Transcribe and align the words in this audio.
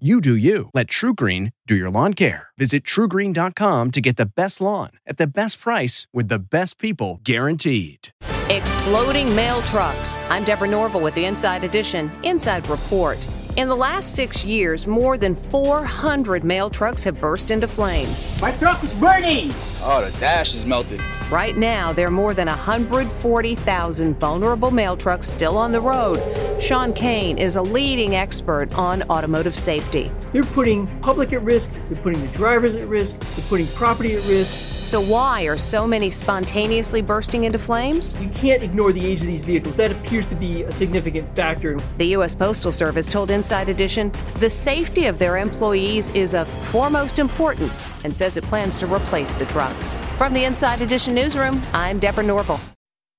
You 0.00 0.20
do 0.20 0.34
you. 0.34 0.70
Let 0.74 0.88
TruGreen 0.88 1.52
do 1.68 1.76
your 1.76 1.88
lawn 1.88 2.14
care. 2.14 2.48
Visit 2.58 2.82
trugreen.com 2.82 3.92
to 3.92 4.00
get 4.00 4.16
the 4.16 4.26
best 4.26 4.60
lawn 4.60 4.90
at 5.06 5.18
the 5.18 5.26
best 5.28 5.60
price 5.60 6.08
with 6.12 6.26
the 6.26 6.40
best 6.40 6.80
people 6.80 7.20
guaranteed. 7.22 8.08
Exploding 8.50 9.32
mail 9.36 9.62
trucks. 9.62 10.18
I'm 10.30 10.42
Deborah 10.42 10.66
Norville 10.66 11.00
with 11.00 11.14
the 11.14 11.26
Inside 11.26 11.62
Edition 11.62 12.10
Inside 12.24 12.66
Report. 12.68 13.24
In 13.56 13.68
the 13.68 13.76
last 13.76 14.16
six 14.16 14.44
years, 14.44 14.84
more 14.84 15.16
than 15.16 15.36
400 15.36 16.42
mail 16.42 16.68
trucks 16.68 17.04
have 17.04 17.20
burst 17.20 17.52
into 17.52 17.68
flames. 17.68 18.26
My 18.40 18.50
truck 18.50 18.82
is 18.82 18.92
burning! 18.94 19.52
Oh, 19.80 20.04
the 20.04 20.10
dash 20.18 20.56
is 20.56 20.64
melted. 20.64 21.00
Right 21.30 21.56
now, 21.56 21.92
there 21.92 22.08
are 22.08 22.10
more 22.10 22.34
than 22.34 22.48
140,000 22.48 24.18
vulnerable 24.18 24.72
mail 24.72 24.96
trucks 24.96 25.28
still 25.28 25.56
on 25.56 25.70
the 25.70 25.80
road. 25.80 26.20
Sean 26.60 26.92
Kane 26.92 27.38
is 27.38 27.54
a 27.54 27.62
leading 27.62 28.16
expert 28.16 28.74
on 28.76 29.04
automotive 29.04 29.54
safety. 29.54 30.10
They're 30.32 30.42
putting 30.42 30.88
public 31.00 31.32
at 31.32 31.42
risk, 31.42 31.70
they're 31.88 32.02
putting 32.02 32.22
the 32.22 32.32
drivers 32.36 32.74
at 32.74 32.88
risk, 32.88 33.16
they're 33.20 33.44
putting 33.48 33.68
property 33.68 34.16
at 34.16 34.24
risk. 34.24 34.73
So, 34.84 35.00
why 35.00 35.44
are 35.44 35.56
so 35.56 35.86
many 35.86 36.10
spontaneously 36.10 37.00
bursting 37.00 37.44
into 37.44 37.58
flames? 37.58 38.14
You 38.20 38.28
can't 38.28 38.62
ignore 38.62 38.92
the 38.92 39.04
age 39.04 39.22
of 39.22 39.28
these 39.28 39.40
vehicles. 39.40 39.76
That 39.76 39.90
appears 39.90 40.26
to 40.26 40.34
be 40.34 40.62
a 40.64 40.72
significant 40.72 41.26
factor. 41.34 41.80
The 41.96 42.08
U.S. 42.08 42.34
Postal 42.34 42.70
Service 42.70 43.08
told 43.08 43.30
Inside 43.30 43.70
Edition 43.70 44.12
the 44.40 44.50
safety 44.50 45.06
of 45.06 45.18
their 45.18 45.38
employees 45.38 46.10
is 46.10 46.34
of 46.34 46.48
foremost 46.68 47.18
importance 47.18 47.82
and 48.04 48.14
says 48.14 48.36
it 48.36 48.44
plans 48.44 48.76
to 48.76 48.86
replace 48.86 49.32
the 49.32 49.46
trucks. 49.46 49.94
From 50.18 50.34
the 50.34 50.44
Inside 50.44 50.82
Edition 50.82 51.14
newsroom, 51.14 51.62
I'm 51.72 51.98
Deborah 51.98 52.22
Norville. 52.22 52.60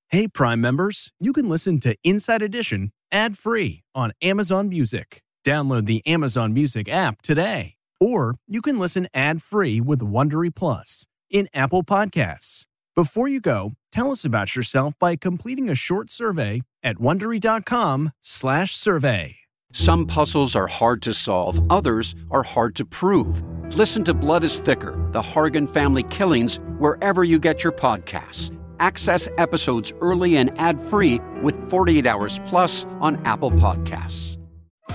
Hey, 0.10 0.28
Prime 0.28 0.62
members, 0.62 1.12
you 1.20 1.34
can 1.34 1.50
listen 1.50 1.80
to 1.80 1.98
Inside 2.04 2.44
Edition 2.44 2.92
ad 3.12 3.40
free 3.40 3.84
on 3.96 4.12
Amazon 4.22 4.70
Music. 4.70 5.24
Download 5.44 5.88
the 5.88 6.06
Amazon 6.06 6.54
Music 6.54 6.88
app 6.88 7.24
today. 7.24 7.74
Or 8.00 8.36
you 8.48 8.62
can 8.62 8.78
listen 8.78 9.08
ad 9.16 9.42
free 9.42 9.82
with 9.82 10.02
Wondery 10.02 10.54
Plus 10.54 11.08
in 11.36 11.48
Apple 11.54 11.84
Podcasts. 11.84 12.64
Before 12.96 13.28
you 13.28 13.42
go, 13.42 13.74
tell 13.92 14.10
us 14.10 14.24
about 14.24 14.56
yourself 14.56 14.94
by 14.98 15.18
completing 15.18 15.70
a 15.70 15.76
short 15.76 16.10
survey 16.10 16.62
at 16.82 16.96
wondery.com/survey. 16.96 19.36
Some 19.74 20.06
puzzles 20.06 20.56
are 20.56 20.68
hard 20.68 21.02
to 21.02 21.14
solve, 21.14 21.60
others 21.70 22.16
are 22.32 22.44
hard 22.44 22.74
to 22.76 22.86
prove. 22.86 23.44
Listen 23.76 24.06
to 24.06 24.14
Blood 24.14 24.46
is 24.46 24.62
Thicker: 24.62 25.10
The 25.12 25.22
Hargan 25.22 25.68
Family 25.74 26.04
Killings 26.04 26.62
wherever 26.80 27.26
you 27.26 27.38
get 27.38 27.66
your 27.66 27.74
podcasts. 27.74 28.58
Access 28.80 29.28
episodes 29.38 29.92
early 30.00 30.38
and 30.38 30.58
ad-free 30.58 31.20
with 31.44 31.70
48 31.70 32.06
hours 32.06 32.40
plus 32.46 32.86
on 33.02 33.18
Apple 33.26 33.52
Podcasts. 33.52 34.38